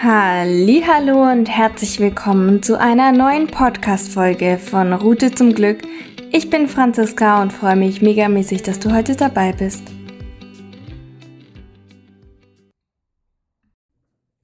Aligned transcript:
Hallo 0.00 1.28
und 1.28 1.48
herzlich 1.48 1.98
willkommen 1.98 2.62
zu 2.62 2.78
einer 2.78 3.10
neuen 3.10 3.48
Podcast 3.48 4.12
Folge 4.12 4.56
von 4.56 4.92
Route 4.92 5.32
zum 5.32 5.52
Glück. 5.52 5.82
Ich 6.30 6.50
bin 6.50 6.68
Franziska 6.68 7.42
und 7.42 7.52
freue 7.52 7.74
mich 7.74 8.00
megamäßig, 8.00 8.62
dass 8.62 8.78
du 8.78 8.94
heute 8.94 9.16
dabei 9.16 9.52
bist. 9.52 9.82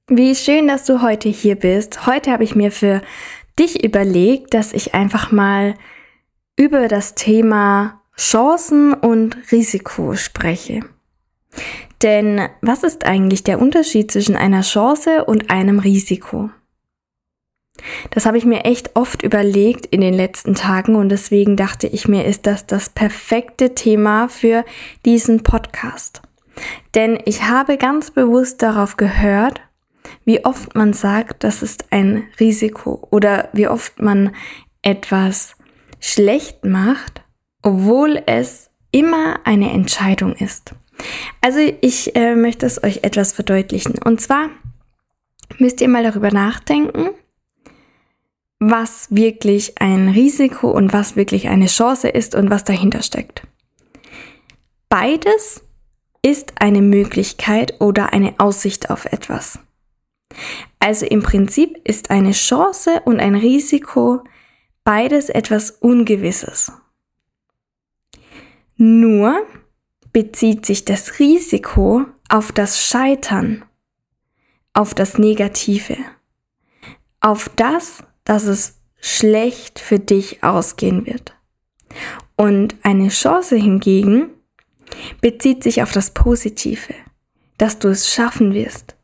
Wie 0.09 0.35
schön, 0.35 0.67
dass 0.67 0.83
du 0.83 1.01
heute 1.01 1.29
hier 1.29 1.55
bist. 1.55 2.05
Heute 2.05 2.31
habe 2.31 2.43
ich 2.43 2.53
mir 2.55 2.71
für 2.73 3.01
dich 3.57 3.81
überlegt, 3.81 4.53
dass 4.53 4.73
ich 4.73 4.93
einfach 4.93 5.31
mal 5.31 5.75
über 6.57 6.89
das 6.89 7.15
Thema 7.15 8.01
Chancen 8.17 8.93
und 8.93 9.37
Risiko 9.53 10.15
spreche. 10.15 10.81
Denn 12.01 12.49
was 12.61 12.83
ist 12.83 13.05
eigentlich 13.05 13.43
der 13.43 13.59
Unterschied 13.59 14.11
zwischen 14.11 14.35
einer 14.35 14.61
Chance 14.61 15.25
und 15.25 15.49
einem 15.49 15.79
Risiko? 15.79 16.49
Das 18.11 18.25
habe 18.25 18.37
ich 18.37 18.45
mir 18.45 18.63
echt 18.63 18.95
oft 18.95 19.21
überlegt 19.21 19.85
in 19.85 20.01
den 20.01 20.13
letzten 20.13 20.55
Tagen 20.55 20.95
und 20.95 21.09
deswegen 21.09 21.57
dachte 21.57 21.87
ich 21.87 22.07
mir, 22.07 22.25
ist 22.25 22.47
das 22.47 22.65
das 22.65 22.89
perfekte 22.89 23.75
Thema 23.75 24.29
für 24.29 24.63
diesen 25.05 25.43
Podcast. 25.43 26.21
Denn 26.93 27.19
ich 27.25 27.43
habe 27.43 27.77
ganz 27.77 28.11
bewusst 28.11 28.61
darauf 28.61 28.95
gehört, 28.97 29.61
wie 30.23 30.45
oft 30.45 30.75
man 30.75 30.93
sagt, 30.93 31.43
das 31.43 31.61
ist 31.61 31.91
ein 31.91 32.23
Risiko 32.39 33.07
oder 33.11 33.49
wie 33.53 33.67
oft 33.67 34.01
man 34.01 34.35
etwas 34.81 35.55
schlecht 35.99 36.63
macht, 36.63 37.23
obwohl 37.61 38.21
es 38.25 38.69
immer 38.91 39.39
eine 39.43 39.71
Entscheidung 39.71 40.33
ist. 40.33 40.75
Also 41.41 41.59
ich 41.81 42.15
äh, 42.15 42.35
möchte 42.35 42.65
es 42.65 42.83
euch 42.83 43.03
etwas 43.03 43.33
verdeutlichen. 43.33 43.99
Und 44.03 44.21
zwar 44.21 44.49
müsst 45.59 45.81
ihr 45.81 45.89
mal 45.89 46.03
darüber 46.03 46.31
nachdenken, 46.31 47.09
was 48.59 49.13
wirklich 49.13 49.81
ein 49.81 50.09
Risiko 50.09 50.71
und 50.71 50.93
was 50.93 51.15
wirklich 51.15 51.47
eine 51.47 51.67
Chance 51.67 52.09
ist 52.09 52.35
und 52.35 52.49
was 52.49 52.63
dahinter 52.63 53.01
steckt. 53.03 53.45
Beides 54.89 55.61
ist 56.21 56.53
eine 56.59 56.81
Möglichkeit 56.81 57.79
oder 57.79 58.13
eine 58.13 58.33
Aussicht 58.39 58.89
auf 58.89 59.05
etwas. 59.05 59.59
Also 60.79 61.05
im 61.05 61.21
Prinzip 61.21 61.77
ist 61.83 62.09
eine 62.09 62.31
Chance 62.31 63.01
und 63.05 63.19
ein 63.19 63.35
Risiko 63.35 64.23
beides 64.83 65.29
etwas 65.29 65.71
Ungewisses. 65.71 66.71
Nur 68.77 69.45
bezieht 70.15 70.65
sich 70.65 70.85
das 70.85 71.19
Risiko 71.19 72.05
auf 72.29 72.53
das 72.53 72.81
Scheitern, 72.81 73.65
auf 74.71 74.93
das 74.93 75.17
Negative, 75.17 75.97
auf 77.19 77.49
das, 77.57 78.01
dass 78.23 78.45
es 78.45 78.79
schlecht 79.01 79.77
für 79.77 79.99
dich 79.99 80.41
ausgehen 80.41 81.05
wird. 81.05 81.35
Und 82.37 82.77
eine 82.81 83.09
Chance 83.09 83.57
hingegen 83.57 84.29
bezieht 85.19 85.63
sich 85.63 85.83
auf 85.83 85.91
das 85.91 86.11
Positive, 86.11 86.93
dass 87.57 87.79
du 87.79 87.89
es 87.89 88.09
schaffen 88.09 88.53
wirst, 88.53 88.95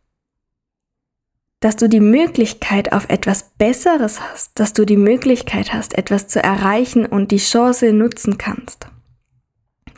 dass 1.60 1.76
du 1.76 1.90
die 1.90 2.00
Möglichkeit 2.00 2.94
auf 2.94 3.10
etwas 3.10 3.52
Besseres 3.58 4.22
hast, 4.22 4.58
dass 4.58 4.72
du 4.72 4.86
die 4.86 4.96
Möglichkeit 4.96 5.74
hast, 5.74 5.98
etwas 5.98 6.30
zu 6.30 6.42
erreichen 6.42 7.06
und 7.06 7.32
die 7.32 7.38
Chance 7.38 7.92
nutzen 7.92 8.38
kannst. 8.38 8.88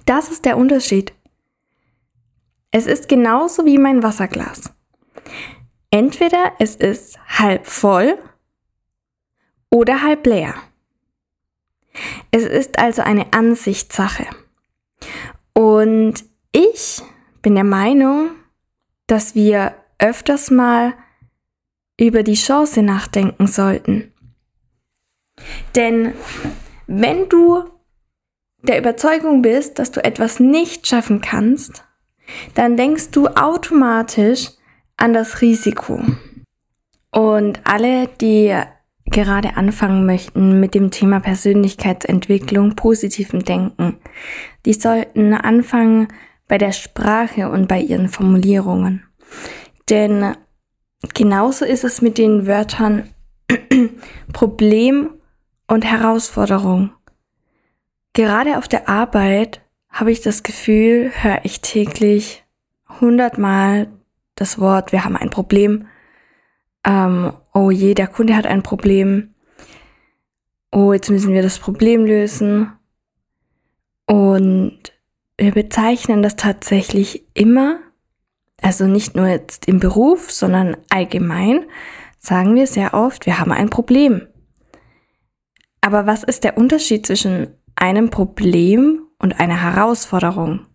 Das 0.05 0.29
ist 0.29 0.45
der 0.45 0.57
Unterschied. 0.57 1.13
Es 2.71 2.87
ist 2.87 3.07
genauso 3.07 3.65
wie 3.65 3.77
mein 3.77 4.01
Wasserglas. 4.03 4.73
Entweder 5.91 6.53
es 6.59 6.75
ist 6.75 7.19
halb 7.27 7.67
voll 7.67 8.17
oder 9.69 10.01
halb 10.01 10.25
leer. 10.25 10.55
Es 12.31 12.43
ist 12.43 12.79
also 12.79 13.03
eine 13.03 13.31
Ansichtssache. 13.31 14.25
Und 15.53 16.25
ich 16.51 17.03
bin 17.43 17.55
der 17.55 17.63
Meinung, 17.63 18.31
dass 19.05 19.35
wir 19.35 19.75
öfters 19.99 20.49
mal 20.49 20.93
über 21.99 22.23
die 22.23 22.33
Chance 22.33 22.81
nachdenken 22.81 23.47
sollten. 23.47 24.11
Denn 25.75 26.13
wenn 26.87 27.29
du 27.29 27.69
der 28.63 28.79
Überzeugung 28.79 29.41
bist, 29.41 29.77
dass 29.79 29.91
du 29.91 30.03
etwas 30.03 30.39
nicht 30.39 30.87
schaffen 30.87 31.21
kannst, 31.21 31.83
dann 32.55 32.77
denkst 32.77 33.11
du 33.11 33.27
automatisch 33.27 34.49
an 34.97 35.13
das 35.13 35.41
Risiko. 35.41 36.01
Und 37.11 37.59
alle, 37.65 38.07
die 38.21 38.57
gerade 39.05 39.57
anfangen 39.57 40.05
möchten 40.05 40.59
mit 40.59 40.73
dem 40.73 40.89
Thema 40.89 41.19
Persönlichkeitsentwicklung, 41.19 42.75
positivem 42.75 43.43
Denken, 43.43 43.97
die 44.65 44.73
sollten 44.73 45.33
anfangen 45.33 46.07
bei 46.47 46.57
der 46.57 46.71
Sprache 46.71 47.49
und 47.49 47.67
bei 47.67 47.79
ihren 47.79 48.07
Formulierungen. 48.07 49.03
Denn 49.89 50.35
genauso 51.13 51.65
ist 51.65 51.83
es 51.83 52.01
mit 52.01 52.17
den 52.17 52.47
Wörtern 52.47 53.09
Problem 54.33 55.09
und 55.67 55.85
Herausforderung. 55.85 56.91
Gerade 58.13 58.59
auf 58.59 58.67
der 58.67 58.87
Arbeit 58.87 59.61
habe 59.89 60.11
ich 60.11 60.21
das 60.21 60.43
Gefühl, 60.43 61.11
höre 61.13 61.41
ich 61.43 61.61
täglich 61.61 62.43
hundertmal 62.99 63.87
das 64.35 64.59
Wort, 64.59 64.91
wir 64.91 65.03
haben 65.03 65.17
ein 65.17 65.31
Problem. 65.31 65.87
Ähm, 66.83 67.33
oh 67.53 67.71
je, 67.71 67.93
der 67.95 68.07
Kunde 68.07 68.35
hat 68.35 68.45
ein 68.45 68.63
Problem. 68.63 69.33
Oh, 70.71 70.93
jetzt 70.93 71.09
müssen 71.09 71.33
wir 71.33 71.41
das 71.41 71.59
Problem 71.59 72.05
lösen. 72.05 72.71
Und 74.05 74.79
wir 75.37 75.51
bezeichnen 75.51 76.21
das 76.21 76.35
tatsächlich 76.35 77.25
immer, 77.33 77.79
also 78.61 78.85
nicht 78.85 79.15
nur 79.15 79.27
jetzt 79.27 79.67
im 79.67 79.79
Beruf, 79.79 80.31
sondern 80.31 80.77
allgemein, 80.89 81.65
sagen 82.19 82.55
wir 82.55 82.67
sehr 82.67 82.93
oft, 82.93 83.25
wir 83.25 83.39
haben 83.39 83.51
ein 83.51 83.69
Problem. 83.69 84.27
Aber 85.81 86.05
was 86.05 86.23
ist 86.23 86.43
der 86.43 86.57
Unterschied 86.57 87.05
zwischen 87.05 87.55
einem 87.75 88.09
Problem 88.09 89.07
und 89.19 89.39
einer 89.39 89.61
Herausforderung. 89.61 90.65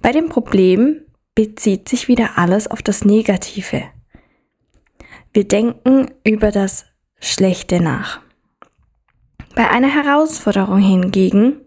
Bei 0.00 0.12
dem 0.12 0.28
Problem 0.28 1.02
bezieht 1.34 1.88
sich 1.88 2.08
wieder 2.08 2.38
alles 2.38 2.68
auf 2.68 2.82
das 2.82 3.04
Negative. 3.04 3.84
Wir 5.32 5.48
denken 5.48 6.10
über 6.24 6.50
das 6.50 6.86
Schlechte 7.18 7.80
nach. 7.80 8.20
Bei 9.54 9.68
einer 9.70 9.88
Herausforderung 9.88 10.78
hingegen 10.78 11.60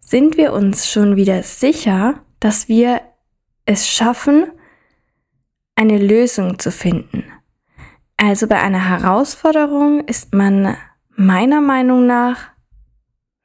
sind 0.00 0.36
wir 0.36 0.52
uns 0.52 0.90
schon 0.90 1.16
wieder 1.16 1.42
sicher, 1.42 2.22
dass 2.40 2.68
wir 2.68 3.02
es 3.66 3.88
schaffen, 3.88 4.46
eine 5.76 5.98
Lösung 5.98 6.58
zu 6.58 6.70
finden. 6.70 7.24
Also 8.16 8.46
bei 8.48 8.60
einer 8.60 8.88
Herausforderung 8.88 10.00
ist 10.00 10.34
man 10.34 10.76
meiner 11.16 11.60
Meinung 11.60 12.06
nach 12.06 12.50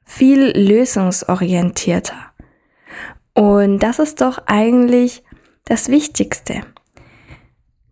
viel 0.06 0.56
lösungsorientierter. 0.56 2.14
Und 3.34 3.80
das 3.80 3.98
ist 3.98 4.22
doch 4.22 4.38
eigentlich 4.46 5.22
das 5.64 5.90
Wichtigste. 5.90 6.62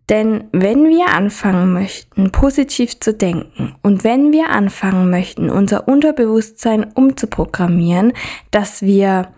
Denn 0.09 0.45
wenn 0.51 0.87
wir 0.87 1.09
anfangen 1.09 1.73
möchten, 1.73 2.31
positiv 2.31 2.99
zu 2.99 3.13
denken 3.13 3.75
und 3.81 4.03
wenn 4.03 4.31
wir 4.31 4.49
anfangen 4.49 5.09
möchten, 5.09 5.49
unser 5.49 5.87
Unterbewusstsein 5.87 6.91
umzuprogrammieren, 6.93 8.13
dass 8.51 8.81
wir 8.81 9.29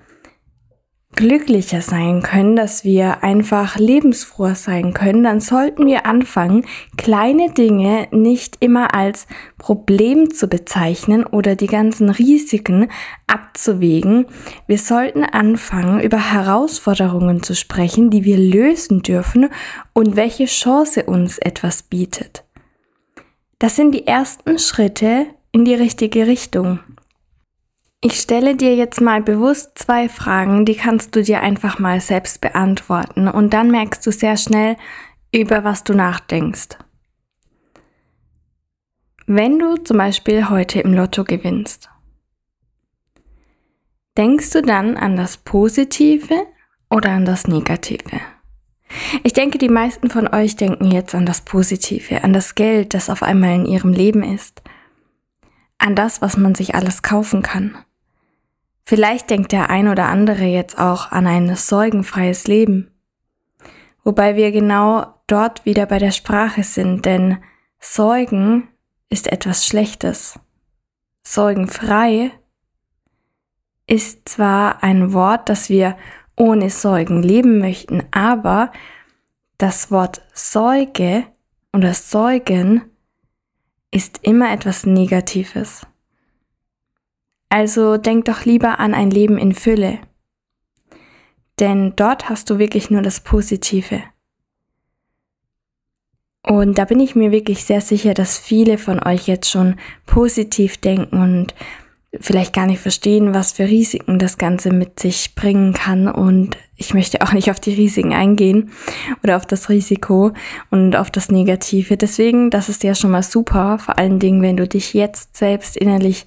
glücklicher 1.18 1.82
sein 1.82 2.22
können, 2.22 2.56
dass 2.56 2.86
wir 2.86 3.24
einfach 3.24 3.78
lebensfroher 3.78 4.56
sein 4.56 4.94
können, 4.94 5.24
dann 5.24 5.42
sollten 5.42 5.86
wir 5.86 6.06
anfangen, 6.06 6.66
kleine 6.96 7.52
Dinge 7.52 8.08
nicht 8.12 8.58
immer 8.62 8.94
als 8.94 9.28
Problem 9.58 10.32
zu 10.32 10.48
bezeichnen 10.48 11.26
oder 11.26 11.56
die 11.56 11.68
ganzen 11.68 12.10
Risiken 12.10 12.90
abzuwägen. 13.26 14.28
Wir 14.68 14.78
sollten 14.78 15.26
anfangen, 15.26 16.00
über 16.00 16.32
Herausforderungen 16.32 17.44
zu 17.44 17.56
sprechen, 17.56 18.10
die 18.10 18.24
wir 18.24 18.38
lösen 18.38 19.02
dürfen 19.02 19.50
und 19.94 20.16
welche 20.16 20.46
Chance 20.46 21.04
uns 21.04 21.40
etwas 21.40 21.84
bietet. 21.84 22.46
Das 23.60 23.76
sind 23.76 23.92
die 23.92 24.06
ersten 24.06 24.60
Schritte 24.60 25.26
in 25.52 25.66
die 25.66 25.74
richtige 25.74 26.28
Richtung. 26.28 26.80
Ich 28.00 28.20
stelle 28.20 28.56
dir 28.56 28.76
jetzt 28.76 29.02
mal 29.02 29.24
bewusst 29.24 29.72
zwei 29.80 30.08
Fragen, 30.08 30.66
die 30.66 30.76
kannst 30.76 31.16
du 31.16 31.24
dir 31.24 31.42
einfach 31.42 31.80
mal 31.80 32.00
selbst 32.00 32.42
beantworten 32.42 33.28
und 33.28 33.54
dann 33.56 33.72
merkst 33.72 34.06
du 34.06 34.12
sehr 34.12 34.38
schnell, 34.38 34.78
über 35.34 35.64
was 35.64 35.84
du 35.84 35.96
nachdenkst. 35.96 36.78
Wenn 39.26 39.58
du 39.58 39.78
zum 39.78 39.98
Beispiel 39.98 40.48
heute 40.48 40.80
im 40.80 40.94
Lotto 40.94 41.24
gewinnst, 41.24 41.90
denkst 44.16 44.52
du 44.52 44.62
dann 44.62 44.96
an 44.96 45.18
das 45.18 45.38
Positive 45.38 46.46
oder 46.92 47.10
an 47.10 47.26
das 47.26 47.48
Negative? 47.48 48.22
Ich 49.24 49.34
denke, 49.34 49.58
die 49.58 49.70
meisten 49.70 50.12
von 50.12 50.28
euch 50.28 50.56
denken 50.56 50.92
jetzt 50.92 51.16
an 51.16 51.26
das 51.26 51.42
Positive, 51.42 52.24
an 52.24 52.32
das 52.32 52.54
Geld, 52.54 52.94
das 52.94 53.10
auf 53.10 53.24
einmal 53.24 53.56
in 53.56 53.66
ihrem 53.66 53.92
Leben 53.92 54.22
ist, 54.22 54.62
an 55.80 55.96
das, 55.96 56.22
was 56.22 56.38
man 56.38 56.54
sich 56.54 56.76
alles 56.76 57.02
kaufen 57.02 57.42
kann. 57.42 57.76
Vielleicht 58.90 59.32
denkt 59.32 59.52
der 59.52 59.70
ein 59.70 59.90
oder 59.90 60.06
andere 60.06 60.46
jetzt 60.46 60.80
auch 60.80 61.12
an 61.12 61.28
ein 61.28 61.54
sorgenfreies 61.58 62.48
Leben, 62.48 62.90
wobei 64.06 64.38
wir 64.38 64.54
genau 64.54 65.14
dort 65.28 65.66
wieder 65.66 65.86
bei 65.86 66.00
der 66.00 66.12
Sprache 66.12 66.64
sind, 66.64 67.06
denn 67.06 67.38
Sorgen 67.82 68.70
ist 69.10 69.30
etwas 69.30 69.68
Schlechtes. 69.68 70.40
Sorgenfrei 71.22 72.32
ist 73.88 74.30
zwar 74.30 74.82
ein 74.82 75.12
Wort, 75.12 75.50
das 75.50 75.68
wir 75.68 75.98
ohne 76.38 76.70
Sorgen 76.70 77.22
leben 77.22 77.60
möchten, 77.60 78.04
aber 78.12 78.72
das 79.58 79.92
Wort 79.92 80.22
Säuge 80.34 81.26
oder 81.74 81.94
Säugen 81.94 82.90
ist 83.92 84.20
immer 84.24 84.50
etwas 84.54 84.86
Negatives. 84.86 85.87
Also 87.50 87.98
denk 87.98 88.26
doch 88.26 88.46
lieber 88.46 88.80
an 88.80 88.94
ein 88.94 89.10
Leben 89.10 89.38
in 89.38 89.54
Fülle. 89.54 90.00
Denn 91.60 91.94
dort 91.96 92.30
hast 92.30 92.50
du 92.50 92.60
wirklich 92.60 92.90
nur 92.90 93.02
das 93.02 93.20
Positive. 93.22 94.04
Und 96.44 96.78
da 96.78 96.86
bin 96.86 97.00
ich 97.00 97.16
mir 97.16 97.32
wirklich 97.32 97.66
sehr 97.66 97.82
sicher, 97.82 98.14
dass 98.14 98.38
viele 98.38 98.78
von 98.78 99.04
euch 99.04 99.28
jetzt 99.28 99.50
schon 99.50 99.76
positiv 100.06 100.78
denken 100.78 101.18
und 101.18 101.56
vielleicht 102.20 102.54
gar 102.54 102.66
nicht 102.66 102.80
verstehen, 102.80 103.34
was 103.34 103.52
für 103.52 103.66
Risiken 103.66 104.18
das 104.18 104.38
Ganze 104.38 104.72
mit 104.72 105.00
sich 105.00 105.36
bringen 105.36 105.74
kann. 105.74 106.08
Und 106.08 106.58
ich 106.78 106.94
möchte 106.94 107.22
auch 107.22 107.34
nicht 107.34 107.52
auf 107.52 107.60
die 107.60 107.74
Risiken 107.74 108.14
eingehen 108.14 108.72
oder 109.24 109.36
auf 109.36 109.46
das 109.46 109.70
Risiko 109.70 110.32
und 110.70 110.96
auf 110.96 111.12
das 111.12 111.30
Negative. 111.30 111.98
Deswegen, 111.98 112.50
das 112.50 112.70
ist 112.70 112.84
ja 112.84 112.96
schon 112.96 113.12
mal 113.12 113.24
super, 113.24 113.78
vor 113.80 113.98
allen 113.98 114.20
Dingen, 114.20 114.42
wenn 114.42 114.58
du 114.58 114.68
dich 114.68 114.94
jetzt 114.94 115.36
selbst 115.36 115.76
innerlich 115.76 116.26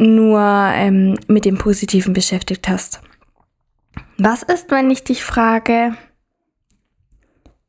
nur 0.00 0.40
ähm, 0.40 1.18
mit 1.28 1.44
dem 1.44 1.58
Positiven 1.58 2.14
beschäftigt 2.14 2.68
hast. 2.68 3.02
Was 4.18 4.42
ist, 4.42 4.70
wenn 4.70 4.90
ich 4.90 5.04
dich 5.04 5.22
frage, 5.22 5.94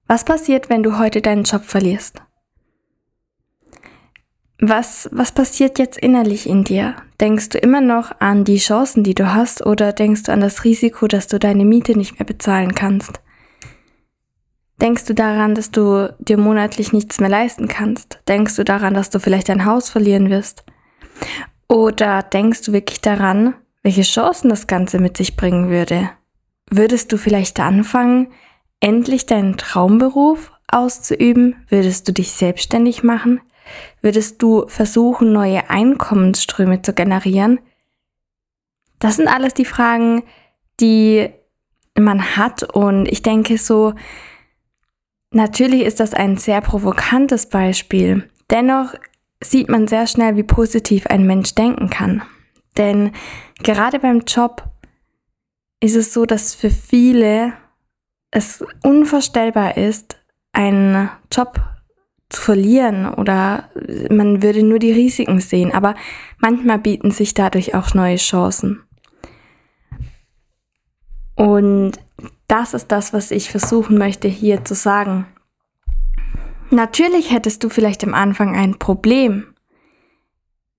was 0.07 0.25
passiert, 0.25 0.69
wenn 0.69 0.83
du 0.83 0.97
heute 0.97 1.21
deinen 1.21 1.43
Job 1.43 1.63
verlierst? 1.63 2.21
Was, 4.59 5.09
was 5.11 5.31
passiert 5.31 5.79
jetzt 5.79 5.97
innerlich 5.97 6.47
in 6.47 6.63
dir? 6.63 6.95
Denkst 7.19 7.49
du 7.49 7.57
immer 7.57 7.81
noch 7.81 8.19
an 8.19 8.43
die 8.43 8.59
Chancen, 8.59 9.03
die 9.03 9.15
du 9.15 9.33
hast, 9.33 9.65
oder 9.65 9.91
denkst 9.91 10.23
du 10.23 10.31
an 10.31 10.39
das 10.39 10.63
Risiko, 10.63 11.07
dass 11.07 11.27
du 11.27 11.39
deine 11.39 11.65
Miete 11.65 11.97
nicht 11.97 12.19
mehr 12.19 12.25
bezahlen 12.25 12.75
kannst? 12.75 13.21
Denkst 14.79 15.05
du 15.05 15.13
daran, 15.13 15.55
dass 15.55 15.71
du 15.71 16.13
dir 16.19 16.37
monatlich 16.37 16.93
nichts 16.93 17.19
mehr 17.19 17.29
leisten 17.29 17.67
kannst? 17.67 18.19
Denkst 18.27 18.55
du 18.55 18.63
daran, 18.63 18.93
dass 18.93 19.09
du 19.09 19.19
vielleicht 19.19 19.49
dein 19.49 19.65
Haus 19.65 19.89
verlieren 19.89 20.29
wirst? 20.29 20.63
Oder 21.71 22.21
denkst 22.21 22.63
du 22.63 22.73
wirklich 22.73 22.99
daran, 22.99 23.53
welche 23.81 24.01
Chancen 24.01 24.49
das 24.49 24.67
Ganze 24.67 24.99
mit 24.99 25.15
sich 25.15 25.37
bringen 25.37 25.69
würde? 25.69 26.09
Würdest 26.69 27.13
du 27.13 27.17
vielleicht 27.17 27.61
anfangen, 27.61 28.27
endlich 28.81 29.25
deinen 29.25 29.55
Traumberuf 29.55 30.51
auszuüben? 30.67 31.65
Würdest 31.69 32.09
du 32.09 32.11
dich 32.11 32.33
selbstständig 32.33 33.03
machen? 33.03 33.39
Würdest 34.01 34.41
du 34.41 34.67
versuchen, 34.67 35.31
neue 35.31 35.69
Einkommensströme 35.69 36.81
zu 36.81 36.91
generieren? 36.91 37.61
Das 38.99 39.15
sind 39.15 39.29
alles 39.29 39.53
die 39.53 39.63
Fragen, 39.63 40.23
die 40.81 41.29
man 41.97 42.35
hat 42.35 42.63
und 42.63 43.07
ich 43.07 43.21
denke 43.21 43.57
so, 43.57 43.93
natürlich 45.31 45.83
ist 45.83 46.01
das 46.01 46.13
ein 46.13 46.35
sehr 46.35 46.59
provokantes 46.59 47.45
Beispiel. 47.45 48.29
Dennoch 48.49 48.93
sieht 49.43 49.69
man 49.69 49.87
sehr 49.87 50.07
schnell, 50.07 50.35
wie 50.35 50.43
positiv 50.43 51.07
ein 51.07 51.25
Mensch 51.25 51.55
denken 51.55 51.89
kann. 51.89 52.21
Denn 52.77 53.11
gerade 53.63 53.99
beim 53.99 54.21
Job 54.27 54.63
ist 55.81 55.95
es 55.95 56.13
so, 56.13 56.25
dass 56.25 56.55
für 56.55 56.69
viele 56.69 57.53
es 58.31 58.63
unvorstellbar 58.83 59.77
ist, 59.77 60.17
einen 60.53 61.09
Job 61.31 61.59
zu 62.29 62.41
verlieren 62.41 63.13
oder 63.13 63.69
man 64.09 64.41
würde 64.41 64.63
nur 64.63 64.79
die 64.79 64.93
Risiken 64.93 65.41
sehen, 65.41 65.71
aber 65.73 65.95
manchmal 66.37 66.79
bieten 66.79 67.11
sich 67.11 67.33
dadurch 67.33 67.75
auch 67.75 67.93
neue 67.93 68.15
Chancen. 68.15 68.83
Und 71.35 71.93
das 72.47 72.73
ist 72.73 72.91
das, 72.91 73.13
was 73.13 73.31
ich 73.31 73.49
versuchen 73.49 73.97
möchte 73.97 74.27
hier 74.27 74.63
zu 74.63 74.75
sagen. 74.75 75.25
Natürlich 76.71 77.31
hättest 77.31 77.65
du 77.65 77.69
vielleicht 77.69 78.01
am 78.05 78.13
Anfang 78.13 78.55
ein 78.55 78.79
Problem, 78.79 79.53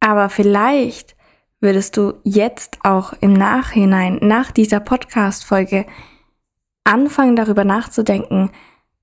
aber 0.00 0.30
vielleicht 0.30 1.14
würdest 1.60 1.98
du 1.98 2.14
jetzt 2.24 2.78
auch 2.82 3.12
im 3.20 3.34
Nachhinein, 3.34 4.18
nach 4.22 4.50
dieser 4.52 4.80
Podcast-Folge, 4.80 5.84
anfangen 6.84 7.36
darüber 7.36 7.64
nachzudenken, 7.64 8.50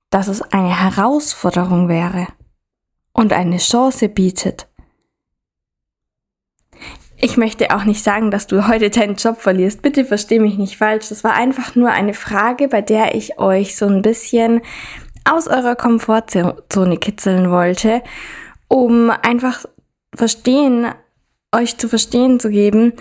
dass 0.09 0.27
es 0.27 0.41
eine 0.41 0.81
Herausforderung 0.81 1.89
wäre 1.89 2.27
und 3.13 3.33
eine 3.33 3.57
Chance 3.57 4.09
bietet. 4.09 4.68
Ich 7.21 7.38
möchte 7.38 7.75
auch 7.75 7.83
nicht 7.83 8.03
sagen, 8.03 8.31
dass 8.31 8.47
du 8.47 8.68
heute 8.68 8.89
deinen 8.89 9.15
Job 9.15 9.39
verlierst. 9.39 9.81
Bitte 9.81 10.06
versteh 10.06 10.39
mich 10.39 10.57
nicht 10.57 10.77
falsch. 10.77 11.09
Das 11.09 11.24
war 11.24 11.33
einfach 11.33 11.75
nur 11.75 11.91
eine 11.91 12.13
Frage, 12.13 12.68
bei 12.68 12.81
der 12.81 13.13
ich 13.13 13.38
euch 13.38 13.75
so 13.75 13.86
ein 13.86 14.01
bisschen 14.01 14.62
aus 15.25 15.48
eurer 15.48 15.75
Komfortzone 15.75 16.98
kitzeln 16.98 17.51
wollte, 17.51 18.01
um 18.68 19.10
einfach 19.10 19.66
verstehen, 20.16 20.88
euch 21.54 21.77
zu 21.77 21.88
verstehen 21.88 22.39
zu 22.39 22.50
geben, 22.50 22.94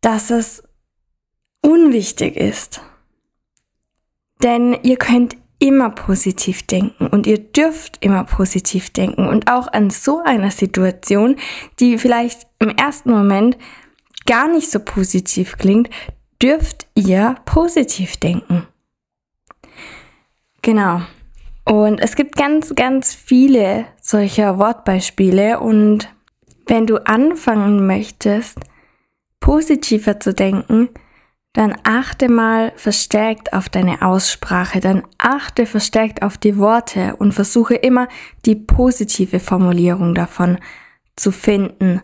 dass 0.00 0.30
es 0.30 0.62
unwichtig 1.62 2.36
ist. 2.36 2.82
Denn 4.42 4.76
ihr 4.82 4.96
könnt 4.96 5.36
immer 5.58 5.90
positiv 5.90 6.66
denken 6.66 7.06
und 7.06 7.26
ihr 7.26 7.38
dürft 7.38 8.02
immer 8.02 8.24
positiv 8.24 8.90
denken 8.90 9.28
und 9.28 9.50
auch 9.50 9.70
an 9.72 9.90
so 9.90 10.18
einer 10.24 10.50
Situation, 10.50 11.36
die 11.78 11.98
vielleicht 11.98 12.46
im 12.58 12.70
ersten 12.70 13.10
Moment 13.10 13.58
gar 14.26 14.48
nicht 14.48 14.70
so 14.70 14.80
positiv 14.80 15.58
klingt, 15.58 15.90
dürft 16.42 16.86
ihr 16.94 17.36
positiv 17.44 18.16
denken. 18.16 18.66
Genau. 20.62 21.02
Und 21.64 22.00
es 22.00 22.16
gibt 22.16 22.36
ganz, 22.36 22.74
ganz 22.74 23.14
viele 23.14 23.86
solcher 24.00 24.58
Wortbeispiele 24.58 25.60
und 25.60 26.08
wenn 26.66 26.86
du 26.86 27.04
anfangen 27.06 27.86
möchtest, 27.86 28.58
positiver 29.40 30.20
zu 30.20 30.32
denken, 30.34 30.88
dann 31.52 31.76
achte 31.82 32.30
mal 32.30 32.72
verstärkt 32.76 33.52
auf 33.52 33.68
deine 33.68 34.02
Aussprache, 34.02 34.78
dann 34.78 35.02
achte 35.18 35.66
verstärkt 35.66 36.22
auf 36.22 36.38
die 36.38 36.58
Worte 36.58 37.16
und 37.16 37.32
versuche 37.32 37.74
immer 37.74 38.06
die 38.46 38.54
positive 38.54 39.40
Formulierung 39.40 40.14
davon 40.14 40.58
zu 41.16 41.32
finden. 41.32 42.02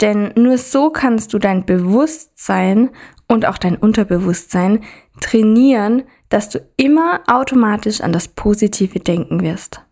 Denn 0.00 0.32
nur 0.34 0.58
so 0.58 0.90
kannst 0.90 1.32
du 1.32 1.38
dein 1.38 1.66
Bewusstsein 1.66 2.90
und 3.28 3.46
auch 3.46 3.58
dein 3.58 3.76
Unterbewusstsein 3.76 4.82
trainieren, 5.20 6.02
dass 6.30 6.48
du 6.48 6.60
immer 6.76 7.20
automatisch 7.26 8.00
an 8.00 8.12
das 8.12 8.28
Positive 8.28 8.98
denken 8.98 9.42
wirst. 9.42 9.82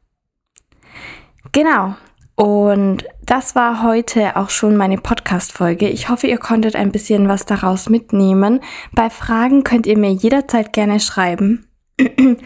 Genau, 1.53 1.95
und 2.39 3.05
das 3.27 3.57
war 3.57 3.83
heute 3.83 4.37
auch 4.37 4.49
schon 4.49 4.77
meine 4.77 4.97
Podcast-Folge. 4.97 5.89
Ich 5.89 6.09
hoffe, 6.09 6.29
ihr 6.29 6.39
konntet 6.39 6.77
ein 6.77 6.93
bisschen 6.93 7.29
was 7.29 7.47
daraus 7.47 7.89
mitnehmen. 7.89 8.61
Bei 8.93 9.11
Fragen 9.11 9.65
könnt 9.65 9.87
ihr 9.87 9.99
mir 9.99 10.13
jederzeit 10.13 10.73
gerne 10.73 11.01
schreiben. 11.01 11.67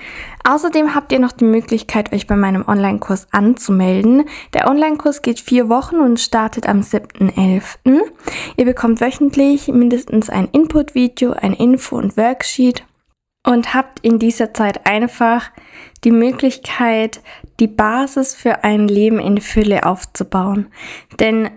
Außerdem 0.49 0.95
habt 0.95 1.13
ihr 1.13 1.19
noch 1.19 1.33
die 1.33 1.45
Möglichkeit, 1.45 2.11
euch 2.15 2.27
bei 2.27 2.37
meinem 2.37 2.67
Online-Kurs 2.67 3.29
anzumelden. 3.33 4.25
Der 4.55 4.67
Online-Kurs 4.67 5.21
geht 5.21 5.41
vier 5.41 5.69
Wochen 5.69 5.97
und 5.97 6.19
startet 6.19 6.67
am 6.67 6.81
7.11. 6.81 8.01
Ihr 8.57 8.65
bekommt 8.65 9.03
wöchentlich 9.03 9.69
mindestens 9.69 10.31
ein 10.31 10.49
Input-Video, 10.53 11.33
ein 11.33 11.53
Info- 11.53 11.99
und 11.99 12.17
Worksheet 12.17 12.83
und 13.45 13.75
habt 13.75 14.01
in 14.01 14.19
dieser 14.19 14.55
Zeit 14.55 14.87
einfach 14.87 15.51
die 16.05 16.13
Möglichkeit, 16.13 17.21
die 17.61 17.69
Basis 17.69 18.35
für 18.35 18.65
ein 18.65 18.89
Leben 18.89 19.19
in 19.19 19.41
Fülle 19.41 19.85
aufzubauen. 19.85 20.69
Denn 21.19 21.51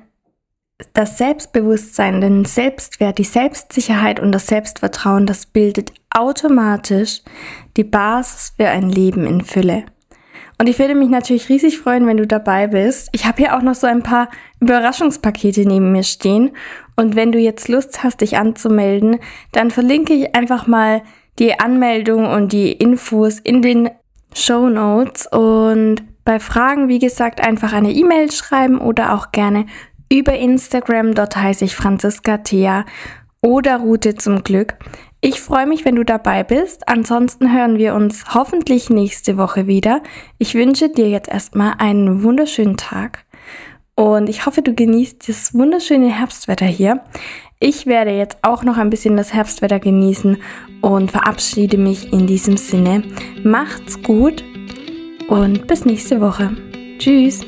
das 0.93 1.17
Selbstbewusstsein, 1.17 2.21
den 2.21 2.43
Selbstwert, 2.45 3.17
die 3.17 3.23
Selbstsicherheit 3.23 4.19
und 4.19 4.31
das 4.31 4.47
Selbstvertrauen, 4.47 5.25
das 5.25 5.45
bildet 5.45 5.93
automatisch 6.09 7.21
die 7.77 7.83
Basis 7.83 8.53
für 8.57 8.67
ein 8.67 8.89
Leben 8.89 9.25
in 9.25 9.41
Fülle. 9.41 9.85
Und 10.57 10.67
ich 10.67 10.79
würde 10.79 10.95
mich 10.95 11.09
natürlich 11.09 11.49
riesig 11.49 11.79
freuen, 11.79 12.07
wenn 12.07 12.17
du 12.17 12.27
dabei 12.27 12.67
bist. 12.67 13.09
Ich 13.11 13.25
habe 13.25 13.37
hier 13.37 13.57
auch 13.57 13.61
noch 13.61 13.75
so 13.75 13.87
ein 13.87 14.03
paar 14.03 14.29
Überraschungspakete 14.61 15.65
neben 15.67 15.91
mir 15.91 16.03
stehen. 16.03 16.51
Und 16.95 17.15
wenn 17.15 17.33
du 17.33 17.39
jetzt 17.39 17.67
Lust 17.67 18.03
hast, 18.03 18.21
dich 18.21 18.37
anzumelden, 18.37 19.19
dann 19.51 19.69
verlinke 19.69 20.13
ich 20.13 20.33
einfach 20.33 20.65
mal 20.65 21.01
die 21.39 21.59
Anmeldung 21.59 22.25
und 22.25 22.53
die 22.53 22.71
Infos 22.71 23.39
in 23.39 23.61
den 23.61 23.89
Show 24.33 24.69
Notes. 24.69 25.27
Und 25.27 26.03
bei 26.23 26.39
Fragen, 26.39 26.87
wie 26.87 26.99
gesagt, 26.99 27.41
einfach 27.41 27.73
eine 27.73 27.91
E-Mail 27.91 28.31
schreiben 28.31 28.79
oder 28.79 29.13
auch 29.13 29.31
gerne 29.31 29.65
über 30.11 30.37
Instagram. 30.37 31.13
Dort 31.13 31.35
heiße 31.35 31.65
ich 31.65 31.75
Franziska 31.75 32.37
Thea 32.37 32.85
oder 33.41 33.77
Route 33.77 34.15
zum 34.15 34.43
Glück. 34.43 34.75
Ich 35.21 35.41
freue 35.41 35.65
mich, 35.65 35.85
wenn 35.85 35.95
du 35.95 36.03
dabei 36.03 36.43
bist. 36.43 36.87
Ansonsten 36.87 37.51
hören 37.51 37.77
wir 37.77 37.95
uns 37.95 38.35
hoffentlich 38.35 38.89
nächste 38.89 39.37
Woche 39.37 39.65
wieder. 39.65 40.03
Ich 40.37 40.53
wünsche 40.53 40.89
dir 40.89 41.09
jetzt 41.09 41.29
erstmal 41.29 41.73
einen 41.79 42.21
wunderschönen 42.23 42.77
Tag 42.77 43.25
und 43.95 44.27
ich 44.27 44.45
hoffe, 44.45 44.61
du 44.61 44.73
genießt 44.73 45.27
das 45.29 45.53
wunderschöne 45.53 46.09
Herbstwetter 46.09 46.65
hier. 46.65 47.01
Ich 47.67 47.87
werde 47.87 48.11
jetzt 48.11 48.37
auch 48.43 48.63
noch 48.63 48.77
ein 48.77 48.91
bisschen 48.91 49.17
das 49.17 49.33
Herbstwetter 49.33 49.79
genießen 49.79 50.37
und 50.81 51.11
verabschiede 51.11 51.79
mich 51.79 52.13
in 52.13 52.27
diesem 52.27 52.57
Sinne. 52.57 53.01
Macht's 53.43 54.03
gut 54.03 54.43
und 55.29 55.65
bis 55.65 55.83
nächste 55.83 56.21
Woche. 56.21 56.55
Tschüss. 56.99 57.43